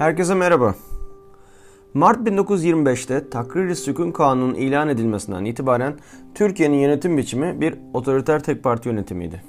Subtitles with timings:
[0.00, 0.74] Herkese merhaba.
[1.94, 5.94] Mart 1925'te Takrir-i Sükun Kanunu'nun ilan edilmesinden itibaren
[6.34, 9.42] Türkiye'nin yönetim biçimi bir otoriter tek parti yönetimiydi.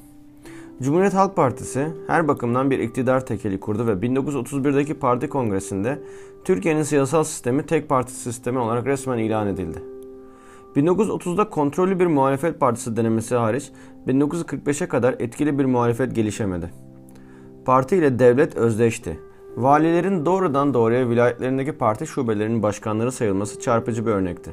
[0.82, 6.00] Cumhuriyet Halk Partisi her bakımdan bir iktidar tekeli kurdu ve 1931'deki parti kongresinde
[6.46, 9.84] Türkiye'nin siyasal sistemi tek parti sistemi olarak resmen ilan edildi.
[10.76, 13.72] 1930'da kontrollü bir muhalefet partisi denemesi hariç
[14.08, 16.72] 1945'e kadar etkili bir muhalefet gelişemedi.
[17.66, 24.52] Parti ile devlet özdeşti Valilerin doğrudan doğruya vilayetlerindeki parti şubelerinin başkanları sayılması çarpıcı bir örnekti.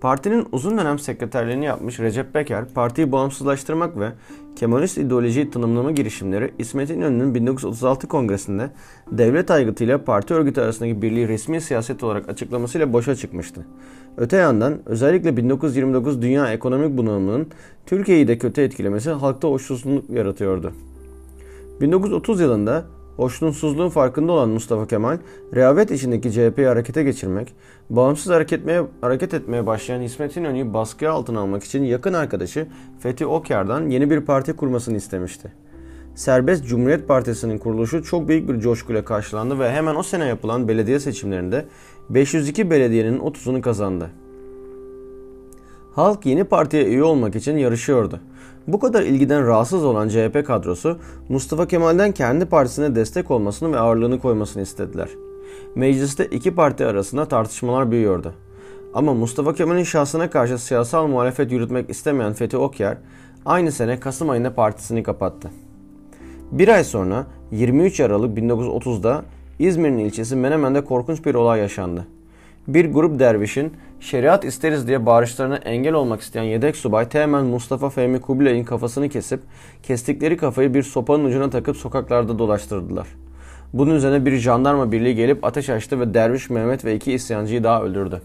[0.00, 4.12] Partinin uzun dönem sekreterliğini yapmış Recep Peker, partiyi bağımsızlaştırmak ve
[4.56, 8.70] Kemalist ideolojiyi tanımlama girişimleri İsmet İnönü'nün 1936 kongresinde
[9.12, 13.66] devlet aygıtıyla parti örgütü arasındaki birliği resmi siyaset olarak açıklamasıyla boşa çıkmıştı.
[14.16, 17.48] Öte yandan özellikle 1929 dünya ekonomik bunalımının
[17.86, 20.72] Türkiye'yi de kötü etkilemesi halkta hoşnutsuzluk yaratıyordu.
[21.80, 22.84] 1930 yılında
[23.16, 25.18] Hoşnutsuzluğun farkında olan Mustafa Kemal,
[25.54, 27.54] rehavet içindeki CHP'yi harekete geçirmek,
[27.90, 32.66] bağımsız hareket etmeye, hareket etmeye başlayan İsmet İnönü'yü baskı altına almak için yakın arkadaşı
[33.00, 35.52] Fethi Okyar'dan yeni bir parti kurmasını istemişti.
[36.14, 41.00] Serbest Cumhuriyet Partisi'nin kuruluşu çok büyük bir coşkuyla karşılandı ve hemen o sene yapılan belediye
[41.00, 41.66] seçimlerinde
[42.10, 44.10] 502 belediyenin 30'unu kazandı.
[45.94, 48.20] Halk yeni partiye üye olmak için yarışıyordu.
[48.66, 50.98] Bu kadar ilgiden rahatsız olan CHP kadrosu
[51.28, 55.08] Mustafa Kemal'den kendi partisine destek olmasını ve ağırlığını koymasını istediler.
[55.74, 58.34] Mecliste iki parti arasında tartışmalar büyüyordu.
[58.94, 62.98] Ama Mustafa Kemal'in şahsına karşı siyasal muhalefet yürütmek istemeyen Fethi Okyar
[63.46, 65.50] aynı sene Kasım ayında partisini kapattı.
[66.52, 69.24] Bir ay sonra 23 Aralık 1930'da
[69.58, 72.06] İzmir'in ilçesi Menemen'de korkunç bir olay yaşandı.
[72.68, 73.72] Bir grup dervişin
[74.04, 79.40] şeriat isteriz diye bağırışlarına engel olmak isteyen yedek subay Teğmen Mustafa Fehmi Kubilay'ın kafasını kesip
[79.82, 83.06] kestikleri kafayı bir sopanın ucuna takıp sokaklarda dolaştırdılar.
[83.72, 87.82] Bunun üzerine bir jandarma birliği gelip ateş açtı ve Derviş Mehmet ve iki isyancıyı daha
[87.82, 88.22] öldürdü.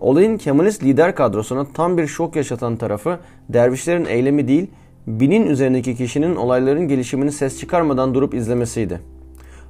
[0.00, 3.18] Olayın Kemalist lider kadrosuna tam bir şok yaşatan tarafı
[3.48, 4.66] dervişlerin eylemi değil,
[5.06, 9.00] binin üzerindeki kişinin olayların gelişimini ses çıkarmadan durup izlemesiydi.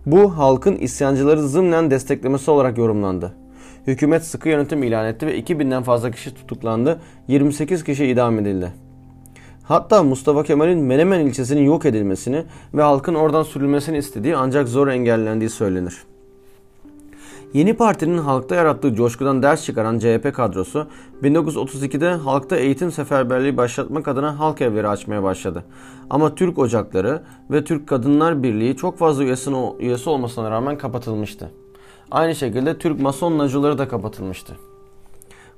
[0.06, 3.46] Bu halkın isyancıları zımnen desteklemesi olarak yorumlandı.
[3.86, 7.00] Hükümet sıkı yönetim ilan etti ve 2000'den fazla kişi tutuklandı.
[7.28, 8.72] 28 kişi idam edildi.
[9.62, 15.50] Hatta Mustafa Kemal'in Menemen ilçesinin yok edilmesini ve halkın oradan sürülmesini istediği ancak zor engellendiği
[15.50, 16.02] söylenir.
[17.54, 20.86] Yeni partinin halkta yarattığı coşkudan ders çıkaran CHP kadrosu
[21.22, 25.64] 1932'de halkta eğitim seferberliği başlatmak adına halk evleri açmaya başladı.
[26.10, 29.24] Ama Türk Ocakları ve Türk Kadınlar Birliği çok fazla
[29.78, 31.50] üyesi olmasına rağmen kapatılmıştı.
[32.11, 34.56] Aynı şekilde Türk Mason nacuları da kapatılmıştı.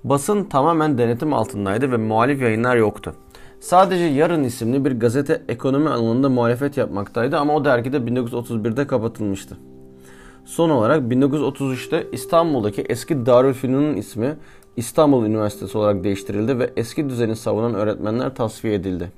[0.05, 3.15] Basın tamamen denetim altındaydı ve muhalif yayınlar yoktu.
[3.61, 9.57] Sadece Yarın isimli bir gazete ekonomi alanında muhalefet yapmaktaydı ama o dergide 1931'de kapatılmıştı.
[10.45, 14.37] Son olarak 1933'te İstanbul'daki eski Darülfünun'un ismi
[14.77, 19.13] İstanbul Üniversitesi olarak değiştirildi ve eski düzeni savunan öğretmenler tasfiye edildi.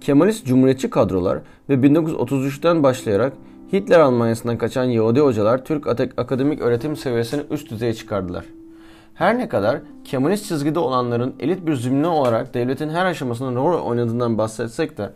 [0.00, 1.38] Kemalist Cumhuriyetçi kadrolar
[1.68, 3.32] ve 1933'ten başlayarak
[3.72, 5.86] Hitler Almanyası'ndan kaçan Yahudi hocalar Türk
[6.16, 8.44] akademik öğretim seviyesini üst düzeye çıkardılar.
[9.14, 14.38] Her ne kadar Kemalist çizgide olanların elit bir zümre olarak devletin her aşamasında rol oynadığından
[14.38, 15.10] bahsetsek de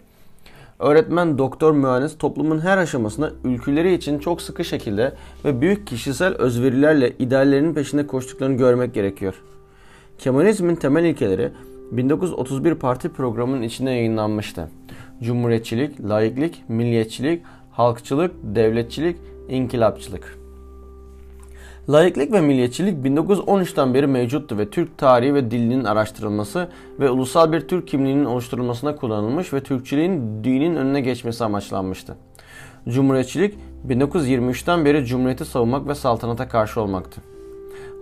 [0.78, 5.12] öğretmen, doktor, mühendis toplumun her aşamasında ülküleri için çok sıkı şekilde
[5.44, 9.42] ve büyük kişisel özverilerle ideallerinin peşinde koştuklarını görmek gerekiyor.
[10.18, 11.50] Kemalizmin temel ilkeleri
[11.92, 14.68] 1931 parti programının içinde yayınlanmıştı.
[15.22, 19.16] Cumhuriyetçilik, laiklik, milliyetçilik, halkçılık, devletçilik,
[19.48, 20.38] inkılapçılık.
[21.88, 26.68] Laiklik ve milliyetçilik 1913'ten beri mevcuttu ve Türk tarihi ve dilinin araştırılması
[27.00, 32.16] ve ulusal bir Türk kimliğinin oluşturulmasına kullanılmış ve Türkçiliğin dinin önüne geçmesi amaçlanmıştı.
[32.88, 33.54] Cumhuriyetçilik
[33.88, 37.20] 1923'ten beri cumhuriyeti savunmak ve saltanata karşı olmaktı.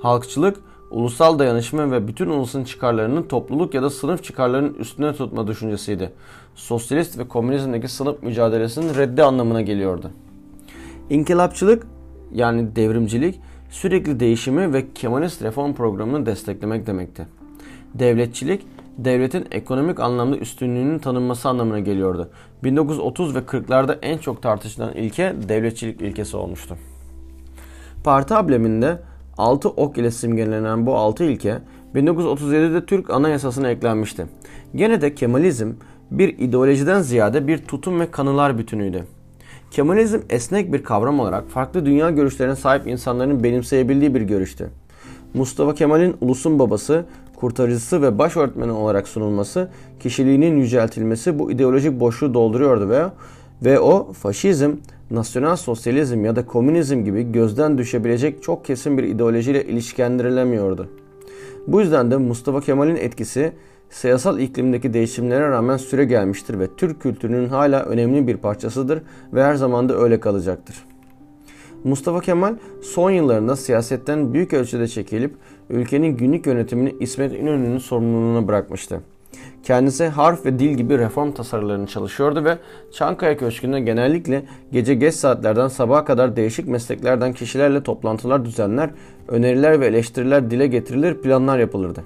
[0.02, 0.56] Halkçılık,
[0.90, 6.12] ulusal dayanışma ve bütün ulusun çıkarlarının topluluk ya da sınıf çıkarlarının üstüne tutma düşüncesiydi.
[6.54, 10.10] Sosyalist ve komünizmdeki sınıf mücadelesinin reddi anlamına geliyordu.
[11.10, 11.86] İnkılapçılık
[12.32, 13.40] yani devrimcilik
[13.70, 17.26] sürekli değişimi ve Kemalist reform programını desteklemek demekti.
[17.94, 18.66] Devletçilik,
[18.98, 22.30] devletin ekonomik anlamda üstünlüğünün tanınması anlamına geliyordu.
[22.64, 26.76] 1930 ve 40'larda en çok tartışılan ilke devletçilik ilkesi olmuştu.
[28.04, 28.98] Parti ableminde
[29.40, 31.58] 6 ok ile simgelenen bu 6 ilke
[31.94, 34.26] 1937'de Türk Anayasası'na eklenmişti.
[34.74, 35.72] Gene de Kemalizm
[36.10, 39.04] bir ideolojiden ziyade bir tutum ve kanılar bütünüydü.
[39.70, 44.70] Kemalizm esnek bir kavram olarak farklı dünya görüşlerine sahip insanların benimseyebildiği bir görüştü.
[45.34, 47.04] Mustafa Kemal'in ulusun babası,
[47.36, 49.68] kurtarıcısı ve baş öğretmeni olarak sunulması,
[50.00, 53.12] kişiliğinin yüceltilmesi bu ideolojik boşluğu dolduruyordu veya
[53.64, 54.72] Ve o faşizm,
[55.10, 60.88] nasyonal sosyalizm ya da komünizm gibi gözden düşebilecek çok kesin bir ideolojiyle ilişkilendirilemiyordu.
[61.66, 63.52] Bu yüzden de Mustafa Kemal'in etkisi
[63.90, 69.02] siyasal iklimdeki değişimlere rağmen süre gelmiştir ve Türk kültürünün hala önemli bir parçasıdır
[69.32, 70.84] ve her zaman da öyle kalacaktır.
[71.84, 75.34] Mustafa Kemal son yıllarında siyasetten büyük ölçüde çekilip
[75.70, 79.00] ülkenin günlük yönetimini İsmet İnönü'nün sorumluluğuna bırakmıştı.
[79.64, 82.58] Kendisi harf ve dil gibi reform tasarılarını çalışıyordu ve
[82.92, 84.42] Çankaya Köşkü'nde genellikle
[84.72, 88.90] gece geç saatlerden sabaha kadar değişik mesleklerden kişilerle toplantılar düzenler,
[89.28, 92.04] öneriler ve eleştiriler dile getirilir, planlar yapılırdı.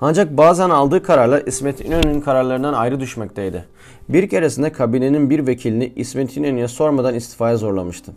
[0.00, 3.64] Ancak bazen aldığı kararlar İsmet İnönü'nün kararlarından ayrı düşmekteydi.
[4.08, 8.12] Bir keresinde kabinenin bir vekilini İsmet İnönü'ye sormadan istifaya zorlamıştı.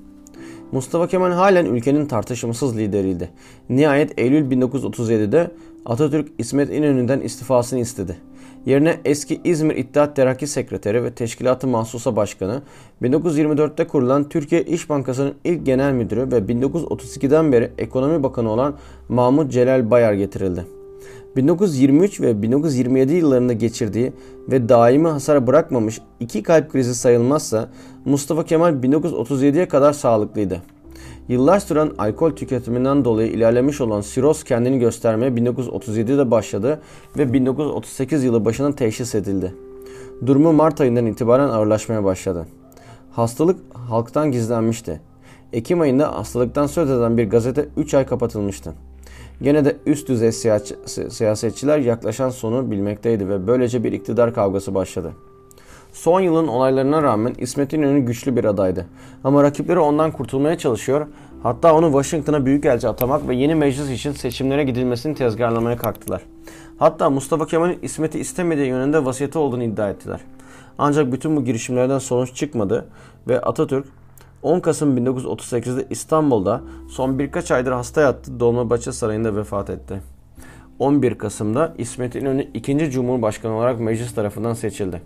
[0.72, 3.30] Mustafa Kemal halen ülkenin tartışmasız lideriydi.
[3.70, 5.52] Nihayet Eylül 1937'de
[5.86, 8.18] Atatürk İsmet İnönü'nden istifasını istedi.
[8.66, 12.62] Yerine eski İzmir İttihat Terakki Sekreteri ve Teşkilatı Mahsusa Başkanı,
[13.02, 18.76] 1924'te kurulan Türkiye İş Bankası'nın ilk genel müdürü ve 1932'den beri ekonomi bakanı olan
[19.10, 20.66] Mahmut Celal Bayar getirildi.
[21.36, 24.14] 1923 ve 1927 yıllarında geçirdiği
[24.52, 27.70] ve daimi hasara bırakmamış iki kalp krizi sayılmazsa
[28.06, 30.62] Mustafa Kemal 1937'ye kadar sağlıklıydı.
[31.30, 36.82] Yıllar süren alkol tüketiminden dolayı ilerlemiş olan siroz kendini göstermeye 1937'de başladı
[37.18, 39.54] ve 1938 yılı başına teşhis edildi.
[40.26, 42.48] Durumu Mart ayından itibaren ağırlaşmaya başladı.
[43.12, 45.02] Hastalık halktan gizlenmişti.
[45.54, 48.74] Ekim ayında hastalıktan söz eden bir gazete 3 ay kapatılmıştı.
[49.42, 50.32] Gene de üst düzey
[51.10, 55.14] siyasetçiler yaklaşan sonu bilmekteydi ve böylece bir iktidar kavgası başladı.
[56.00, 58.86] Son yılın olaylarına rağmen İsmet İnönü güçlü bir adaydı.
[59.24, 61.08] Ama rakipleri ondan kurtulmaya çalışıyor,
[61.44, 66.22] hatta onu Washington'a büyükelçi atamak ve yeni meclis için seçimlere gidilmesini tezgahlamaya kalktılar.
[66.78, 70.20] Hatta Mustafa Kemal'in İsmet'i istemediği yönünde vasiyeti olduğunu iddia ettiler.
[70.78, 72.86] Ancak bütün bu girişimlerden sonuç çıkmadı
[73.28, 73.86] ve Atatürk
[74.44, 80.02] 10 Kasım 1938'de İstanbul'da son birkaç aydır hasta yattı Dolmabahçe Sarayı'nda vefat etti.
[80.80, 82.92] 11 Kasım'da İsmet İnönü 2.
[82.92, 85.02] Cumhurbaşkanı olarak meclis tarafından seçildi.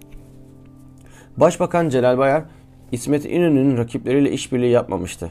[1.38, 2.44] Başbakan Celal Bayar,
[2.92, 5.30] İsmet İnönü'nün rakipleriyle işbirliği yapmamıştı.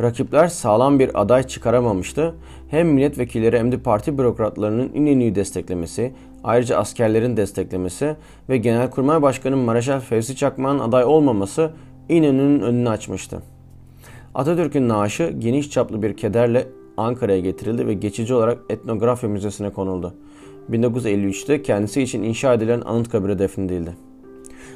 [0.00, 2.34] Rakipler sağlam bir aday çıkaramamıştı.
[2.68, 6.12] Hem milletvekilleri hem de parti bürokratlarının İnönü'yü desteklemesi,
[6.44, 8.16] ayrıca askerlerin desteklemesi
[8.48, 11.70] ve Genelkurmay Başkanı Mareşal Fevzi Çakmak'ın aday olmaması
[12.08, 13.42] İnönü'nün önünü açmıştı.
[14.34, 16.66] Atatürk'ün naaşı geniş çaplı bir kederle
[16.96, 20.14] Ankara'ya getirildi ve geçici olarak Etnografya Müzesi'ne konuldu.
[20.70, 24.09] 1953'te kendisi için inşa edilen Anıtkabir'e defnedildi.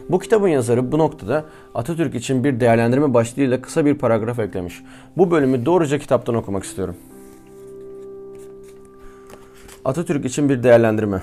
[0.09, 4.83] Bu kitabın yazarı bu noktada Atatürk için bir değerlendirme başlığıyla kısa bir paragraf eklemiş.
[5.17, 6.97] Bu bölümü doğruca kitaptan okumak istiyorum.
[9.85, 11.23] Atatürk için bir değerlendirme.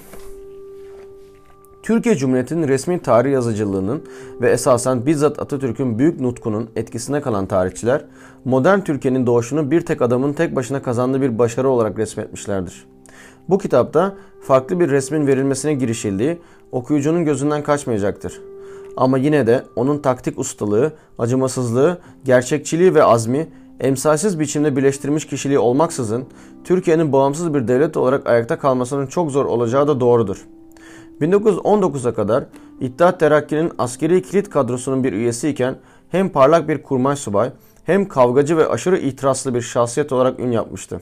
[1.84, 4.04] Türkiye Cumhuriyeti'nin resmi tarih yazıcılığının
[4.42, 8.06] ve esasen bizzat Atatürk'ün büyük nutkunun etkisine kalan tarihçiler,
[8.46, 12.86] modern Türkiye'nin doğuşunu bir tek adamın tek başına kazandığı bir başarı olarak resmetmişlerdir.
[13.50, 16.38] Bu kitapta farklı bir resmin verilmesine girişildiği
[16.72, 18.51] okuyucunun gözünden kaçmayacaktır.
[18.98, 23.48] Ama yine de onun taktik ustalığı, acımasızlığı, gerçekçiliği ve azmi
[23.80, 26.26] emsalsiz biçimde birleştirmiş kişiliği olmaksızın
[26.64, 30.46] Türkiye'nin bağımsız bir devlet olarak ayakta kalmasının çok zor olacağı da doğrudur.
[31.22, 32.44] 1919'a kadar
[32.80, 35.76] İttihat Terakki'nin askeri kilit kadrosunun bir üyesiyken
[36.10, 37.52] hem parlak bir kurmay subay
[37.86, 41.02] hem kavgacı ve aşırı itirazlı bir şahsiyet olarak ün yapmıştı.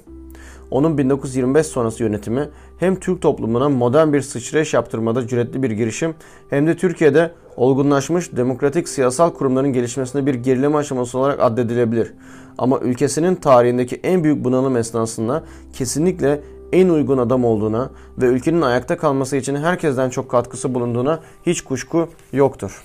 [0.72, 6.15] Onun 1925 sonrası yönetimi hem Türk toplumuna modern bir sıçrayış yaptırmada cüretli bir girişim
[6.50, 12.13] hem de Türkiye'de olgunlaşmış demokratik siyasal kurumların gelişmesinde bir gerileme aşaması olarak addedilebilir.
[12.58, 16.42] Ama ülkesinin tarihindeki en büyük bunalım esnasında kesinlikle
[16.74, 22.08] en uygun adam olduğuna ve ülkenin ayakta kalması için herkesten çok katkısı bulunduğuna hiç kuşku
[22.34, 22.84] yoktur.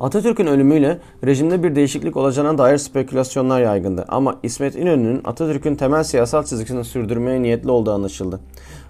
[0.00, 6.44] Atatürk'ün ölümüyle rejimde bir değişiklik olacağına dair spekülasyonlar yaygındı ama İsmet İnönü'nün Atatürk'ün temel siyasal
[6.44, 8.40] çizgisini sürdürmeye niyetli olduğu anlaşıldı.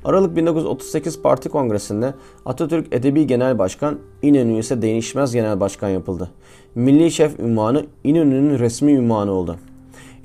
[0.05, 6.31] Aralık 1938 Parti Kongresi'nde Atatürk Edebi Genel Başkan, İnönü ise Değişmez Genel Başkan yapıldı.
[6.75, 9.57] Milli Şef ünvanı İnönü'nün resmi ünvanı oldu.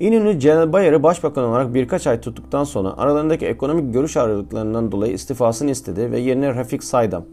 [0.00, 5.70] İnönü Celal Bayar'ı başbakan olarak birkaç ay tuttuktan sonra aralarındaki ekonomik görüş ayrılıklarından dolayı istifasını
[5.70, 7.24] istedi ve yerine Refik Saydam.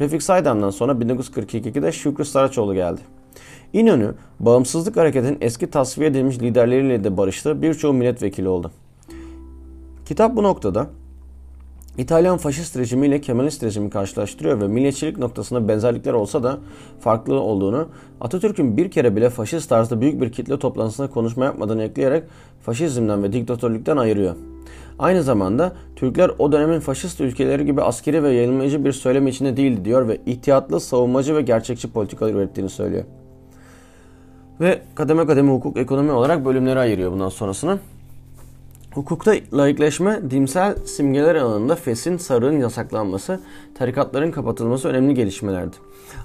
[0.00, 3.00] Refik Saydam'dan sonra 1942'de Şükrü Saraçoğlu geldi.
[3.72, 8.70] İnönü, bağımsızlık hareketinin eski tasfiye edilmiş liderleriyle de barıştı, birçoğu milletvekili oldu.
[10.06, 10.86] Kitap bu noktada
[11.98, 16.58] İtalyan faşist rejimi ile Kemalist rejimi karşılaştırıyor ve milliyetçilik noktasında benzerlikler olsa da
[17.00, 17.88] farklı olduğunu,
[18.20, 22.24] Atatürk'ün bir kere bile faşist tarzda büyük bir kitle toplantısında konuşma yapmadığını ekleyerek
[22.62, 24.34] faşizmden ve diktatörlükten ayırıyor.
[24.98, 29.84] Aynı zamanda Türkler o dönemin faşist ülkeleri gibi askeri ve yayılmacı bir söylem içinde değildi
[29.84, 33.04] diyor ve ihtiyatlı, savunmacı ve gerçekçi politikalar ürettiğini söylüyor.
[34.60, 37.78] Ve kademe kademe hukuk ekonomi olarak bölümlere ayırıyor bundan sonrasını.
[38.94, 43.40] Hukukta laikleşme, dimsel simgeler alanında fesin, sarığın yasaklanması,
[43.74, 45.76] tarikatların kapatılması önemli gelişmelerdi.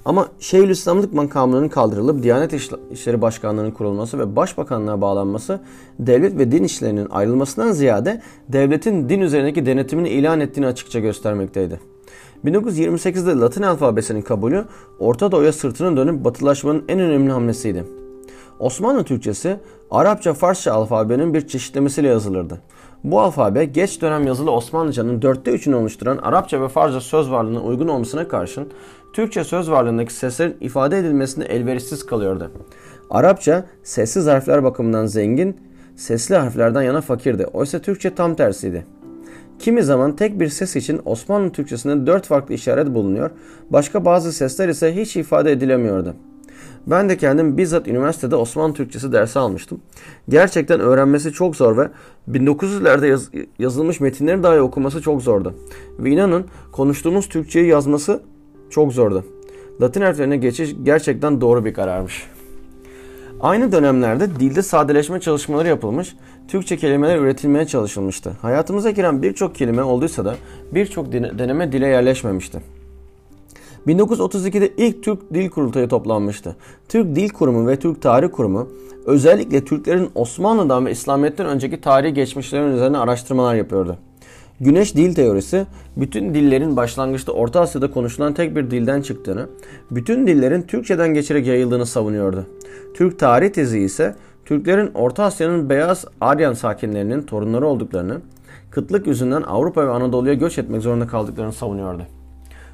[0.06, 2.54] Ama Şeyhülislamlık makamının kaldırılıp Diyanet
[2.92, 5.60] İşleri Başkanlığı'nın kurulması ve Başbakanlığa bağlanması
[6.00, 11.80] devlet ve din işlerinin ayrılmasından ziyade devletin din üzerindeki denetimini ilan ettiğini açıkça göstermekteydi.
[12.46, 14.66] 1928'de Latin alfabesinin kabulü
[15.00, 17.99] Orta Doğu'ya sırtının dönüp batılaşmanın en önemli hamlesiydi.
[18.60, 19.58] Osmanlı Türkçesi
[19.92, 22.62] Arapça Farsça alfabenin bir çeşitlemesiyle yazılırdı.
[23.04, 27.88] Bu alfabe geç dönem yazılı Osmanlıcanın dörtte üçünü oluşturan Arapça ve Farsça söz varlığına uygun
[27.88, 28.70] olmasına karşın
[29.14, 32.52] Türkçe söz varlığındaki seslerin ifade edilmesine elverişsiz kalıyordu.
[33.10, 35.58] Arapça sessiz harfler bakımından zengin,
[35.96, 37.46] sesli harflerden yana fakirdi.
[37.46, 38.86] Oysa Türkçe tam tersiydi.
[39.60, 43.32] Kimi zaman tek bir ses için Osmanlı Türkçesinde dört farklı işaret bulunuyor,
[43.70, 46.16] başka bazı sesler ise hiç ifade edilemiyordu.
[46.88, 49.82] Ben de kendim bizzat üniversitede Osmanlı Türkçesi dersi almıştım.
[50.30, 51.90] Gerçekten öğrenmesi çok zor ve
[52.32, 55.54] 1900'lerde yaz, yazılmış metinleri dahi okuması çok zordu.
[56.00, 58.22] Ve inanın konuştuğumuz Türkçeyi yazması
[58.70, 59.26] çok zordu.
[59.82, 62.28] Latin harflerine geçiş gerçekten doğru bir kararmış.
[63.42, 66.16] Aynı dönemlerde dilde sadeleşme çalışmaları yapılmış,
[66.48, 68.32] Türkçe kelimeler üretilmeye çalışılmıştı.
[68.42, 70.36] Hayatımıza giren birçok kelime olduysa da
[70.74, 72.79] birçok deneme dile yerleşmemişti.
[73.88, 76.56] 1932'de ilk Türk Dil Kurultayı toplanmıştı.
[76.90, 78.68] Türk Dil Kurumu ve Türk Tarih Kurumu
[79.06, 83.98] özellikle Türklerin Osmanlı'dan ve İslamiyet'ten önceki tarihi geçmişlerin üzerine araştırmalar yapıyordu.
[84.62, 85.66] Güneş dil teorisi
[85.98, 89.48] bütün dillerin başlangıçta Orta Asya'da konuşulan tek bir dilden çıktığını,
[89.92, 92.46] bütün dillerin Türkçeden geçerek yayıldığını savunuyordu.
[92.94, 98.22] Türk tarih tezi ise Türklerin Orta Asya'nın beyaz Aryan sakinlerinin torunları olduklarını,
[98.72, 102.04] kıtlık yüzünden Avrupa ve Anadolu'ya göç etmek zorunda kaldıklarını savunuyordu.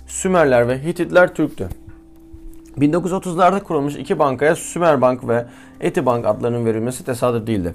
[0.08, 1.70] Sümerler ve Hititler Türktü.
[2.78, 5.46] 1930'larda kurulmuş iki bankaya Sümer Bank ve
[5.82, 7.74] Etibank adlarının verilmesi tesadüf değildi.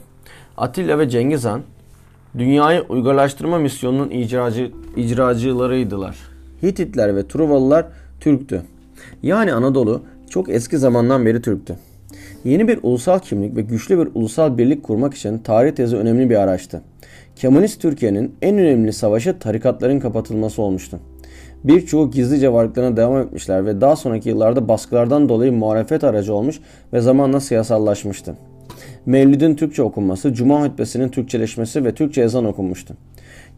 [0.56, 1.62] Atilla ve Cengiz Han,
[2.38, 6.16] dünyayı uygarlaştırma misyonunun icracı, icracılarıydılar.
[6.62, 7.86] Hititler ve Truvalılar
[8.20, 8.62] Türktü.
[9.22, 11.76] Yani Anadolu çok eski zamandan beri Türktü.
[12.44, 16.36] Yeni bir ulusal kimlik ve güçlü bir ulusal birlik kurmak için tarih tezi önemli bir
[16.36, 16.82] araçtı.
[17.36, 20.98] Kemalist Türkiye'nin en önemli savaşı tarikatların kapatılması olmuştu.
[21.64, 26.60] Birçoğu gizlice varlıklarına devam etmişler ve daha sonraki yıllarda baskılardan dolayı muhalefet aracı olmuş
[26.92, 28.36] ve zamanla siyasallaşmıştı.
[29.06, 32.94] Mevlid'in Türkçe okunması, Cuma hutbesinin Türkçeleşmesi ve Türkçe ezan okunmuştu.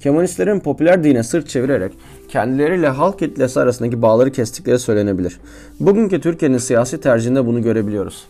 [0.00, 1.92] Kemalistlerin popüler dine sırt çevirerek
[2.28, 5.40] kendileriyle halk kitlesi arasındaki bağları kestikleri söylenebilir.
[5.80, 8.24] Bugünkü Türkiye'nin siyasi tercihinde bunu görebiliyoruz.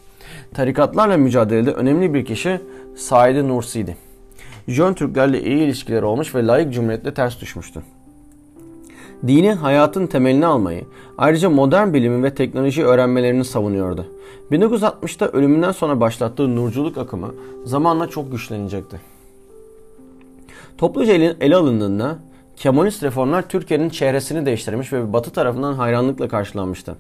[0.54, 2.60] Tarikatlarla mücadelede önemli bir kişi
[2.96, 3.96] Said Nursi'ydi.
[4.68, 7.80] Jön Türklerle iyi ilişkileri olmuş ve layık cumhuriyetle ters düşmüştü.
[9.26, 10.84] Dini hayatın temelini almayı,
[11.18, 14.06] ayrıca modern bilimi ve teknoloji öğrenmelerini savunuyordu.
[14.52, 19.00] 1960'ta ölümünden sonra başlattığı nurculuk akımı zamanla çok güçlenecekti.
[20.78, 22.18] Topluca ele alındığında
[22.56, 26.94] Kemalist reformlar Türkiye'nin çehresini değiştirmiş ve Batı tarafından hayranlıkla karşılanmıştı.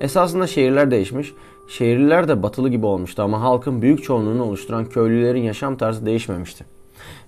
[0.00, 1.32] Esasında şehirler değişmiş,
[1.68, 6.64] şehirliler de batılı gibi olmuştu ama halkın büyük çoğunluğunu oluşturan köylülerin yaşam tarzı değişmemişti.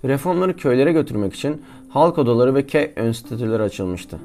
[0.04, 4.18] Reformları köylere götürmek için halk odaları ve köy enstitüleri açılmıştı.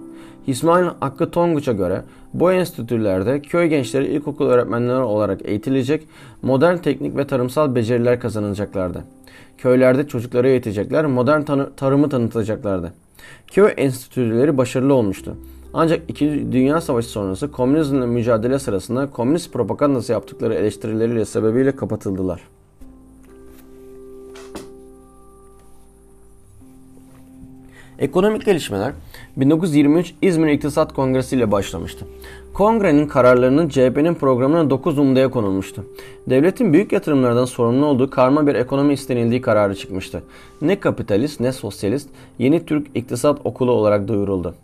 [0.48, 2.02] İsmail Hakkı Tonguç'a göre
[2.34, 6.08] bu enstitülerde köy gençleri ilkokul öğretmenleri olarak eğitilecek,
[6.42, 9.04] modern teknik ve tarımsal beceriler kazanacaklardı.
[9.58, 11.42] Köylerde çocukları eğitecekler, modern
[11.78, 12.94] tarımı tanıtacaklardı.
[13.48, 15.36] Köy enstitüleri başarılı olmuştu.
[15.74, 16.52] Ancak 2.
[16.52, 22.42] Dünya Savaşı sonrası komünizmle mücadele sırasında komünist propagandası yaptıkları eleştirileriyle sebebiyle kapatıldılar.
[28.00, 28.94] Ekonomik gelişmeler
[29.38, 32.06] 1923 İzmir İktisat Kongresi ile başlamıştı.
[32.54, 35.86] Kongrenin kararlarının CHP'nin programına 9 umdaya konulmuştu.
[36.30, 40.24] Devletin büyük yatırımlardan sorumlu olduğu karma bir ekonomi istenildiği kararı çıkmıştı.
[40.62, 42.10] Ne kapitalist ne sosyalist
[42.40, 44.56] yeni Türk İktisat Okulu olarak duyuruldu.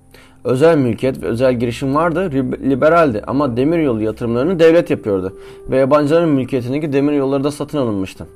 [0.44, 2.32] Özel mülkiyet ve özel girişim vardı,
[2.70, 5.38] liberaldi ama demiryolu yatırımlarını devlet yapıyordu
[5.70, 8.28] ve yabancıların mülkiyetindeki demiryolları da satın alınmıştı.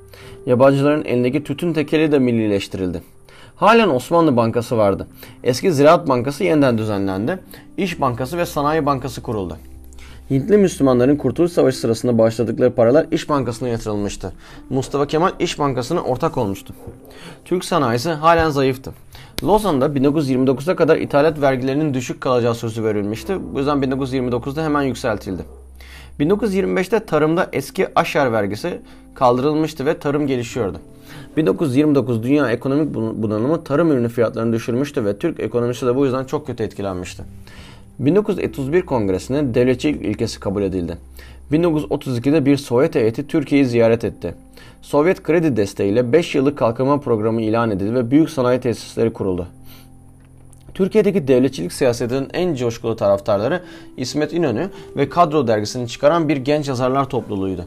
[0.45, 3.01] Yabancıların elindeki tütün tekeli de millileştirildi.
[3.63, 5.07] Halen Osmanlı Bankası vardı.
[5.43, 7.39] Eski Ziraat Bankası yeniden düzenlendi.
[7.77, 9.57] İş Bankası ve Sanayi Bankası kuruldu.
[10.31, 14.33] Hintli Müslümanların Kurtuluş Savaşı sırasında başladıkları paralar İş Bankası'na yatırılmıştı.
[14.69, 16.73] Mustafa Kemal İş Bankası'na ortak olmuştu.
[17.45, 18.93] Türk sanayisi halen zayıftı.
[19.43, 23.37] Lozan'da 1929'a kadar ithalat vergilerinin düşük kalacağı sözü verilmişti.
[23.53, 25.41] Bu yüzden 1929'da hemen yükseltildi.
[26.19, 28.81] 1925'te tarımda eski aşer vergisi
[29.15, 30.79] kaldırılmıştı ve tarım gelişiyordu.
[31.37, 36.47] 1929 dünya ekonomik bunalımı tarım ürünü fiyatlarını düşürmüştü ve Türk ekonomisi de bu yüzden çok
[36.47, 37.23] kötü etkilenmişti.
[37.99, 40.97] 1931 Kongresi'ne devletçilik ilkesi kabul edildi.
[41.51, 44.35] 1932'de bir Sovyet heyeti Türkiye'yi ziyaret etti.
[44.81, 49.47] Sovyet kredi desteğiyle 5 yıllık kalkınma programı ilan edildi ve büyük sanayi tesisleri kuruldu.
[50.73, 53.61] Türkiye'deki devletçilik siyasetinin en coşkulu taraftarları
[53.97, 57.65] İsmet İnönü ve Kadro dergisini çıkaran bir genç yazarlar topluluğuydu.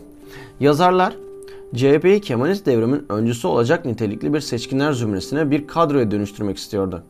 [0.61, 1.15] Yazarlar
[1.75, 7.03] CHP'yi Kemalist devrimin öncüsü olacak nitelikli bir seçkinler zümresine bir kadroya dönüştürmek istiyordu.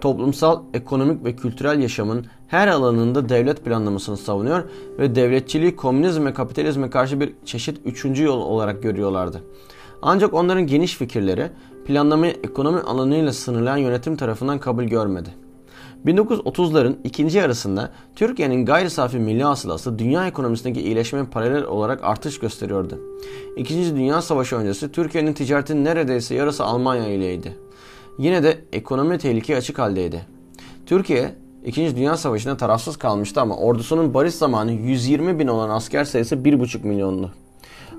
[0.00, 4.64] Toplumsal, ekonomik ve kültürel yaşamın her alanında devlet planlamasını savunuyor
[4.98, 9.42] ve devletçiliği komünizm ve kapitalizme karşı bir çeşit üçüncü yol olarak görüyorlardı.
[10.02, 11.50] Ancak onların geniş fikirleri
[11.86, 15.28] planlamayı ekonomi alanıyla sınırlayan yönetim tarafından kabul görmedi.
[16.06, 23.00] 1930'ların ikinci yarısında Türkiye'nin gayri safi milli hasılası dünya ekonomisindeki iyileşmeye paralel olarak artış gösteriyordu.
[23.56, 27.56] İkinci Dünya Savaşı öncesi Türkiye'nin ticaretinin neredeyse yarısı Almanya ileydi.
[28.18, 30.26] Yine de ekonomi tehlikeye açık haldeydi.
[30.86, 36.36] Türkiye İkinci Dünya Savaşı'nda tarafsız kalmıştı ama ordusunun barış zamanı 120 bin olan asker sayısı
[36.36, 37.32] 1,5 milyondu.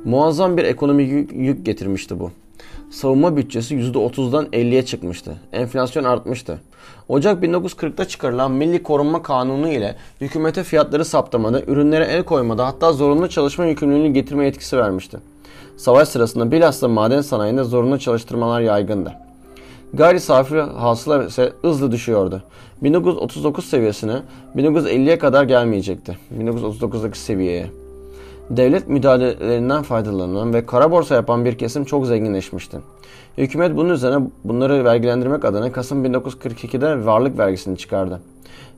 [0.06, 2.32] Muazzam bir ekonomik yük, getirmişti bu.
[2.92, 5.36] Savunma bütçesi %30'dan 50'ye çıkmıştı.
[5.52, 6.62] Enflasyon artmıştı.
[7.10, 13.30] Ocak 1940'ta çıkarılan Milli Korunma Kanunu ile hükümete fiyatları saptamada, ürünlere el koymada hatta zorunlu
[13.30, 15.20] çalışma yükümlülüğünü getirme yetkisi vermişti.
[15.78, 19.14] Savaş sırasında bilhassa maden sanayinde zorunlu çalıştırmalar yaygındı.
[19.94, 22.44] Gayri safi hasıla ise hızlı düşüyordu.
[22.84, 24.22] 1939 seviyesine
[24.56, 26.18] 1950'ye kadar gelmeyecekti.
[26.40, 27.68] 1939'daki seviyeye.
[28.50, 32.78] Devlet müdahalelerinden faydalanan ve kara borsa yapan bir kesim çok zenginleşmişti.
[33.38, 38.22] Hükümet bunun üzerine bunları vergilendirmek adına Kasım 1942'de varlık vergisini çıkardı.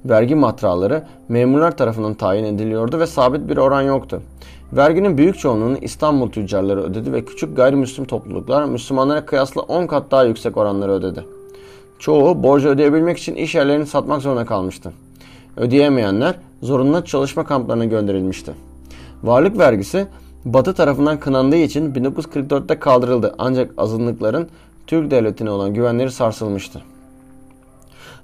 [0.05, 4.21] Vergi matrağları memurlar tarafından tayin ediliyordu ve sabit bir oran yoktu.
[4.73, 10.23] Verginin büyük çoğunluğunu İstanbul tüccarları ödedi ve küçük gayrimüslim topluluklar Müslümanlara kıyasla 10 kat daha
[10.23, 11.25] yüksek oranları ödedi.
[11.99, 14.93] Çoğu borcu ödeyebilmek için iş yerlerini satmak zorunda kalmıştı.
[15.57, 18.51] Ödeyemeyenler zorunlu çalışma kamplarına gönderilmişti.
[19.23, 20.07] Varlık vergisi
[20.45, 24.49] Batı tarafından kınandığı için 1944'te kaldırıldı ancak azınlıkların
[24.87, 26.81] Türk devletine olan güvenleri sarsılmıştı.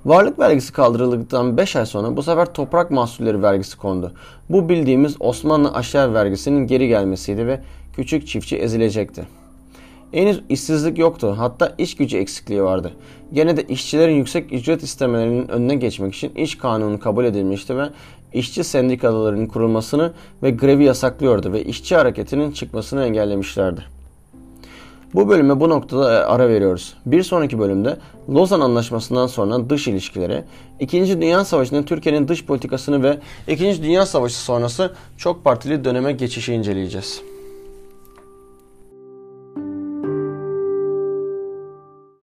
[0.06, 4.12] Varlık vergisi kaldırıldıktan 5 ay sonra bu sefer toprak mahsulleri vergisi kondu.
[4.50, 7.62] Bu bildiğimiz Osmanlı aşağı vergisinin geri gelmesiydi ve
[7.96, 9.28] küçük çiftçi ezilecekti.
[10.12, 11.36] Henüz işsizlik yoktu.
[11.38, 12.92] Hatta iş gücü eksikliği vardı.
[13.34, 17.84] Gene de işçilerin yüksek ücret istemelerinin önüne geçmek için iş kanunu kabul edilmişti ve
[18.34, 20.12] işçi sendikalarının kurulmasını
[20.44, 23.82] ve grevi yasaklıyordu ve işçi hareketinin çıkmasını engellemişlerdi.
[25.14, 26.94] Bu bölüme bu noktada ara veriyoruz.
[27.06, 27.98] Bir sonraki bölümde
[28.30, 30.44] Lozan Anlaşması'ndan sonra dış ilişkileri,
[30.80, 31.22] 2.
[31.22, 33.84] Dünya Savaşı'nın Türkiye'nin dış politikasını ve 2.
[33.84, 37.22] Dünya Savaşı sonrası çok partili döneme geçişi inceleyeceğiz.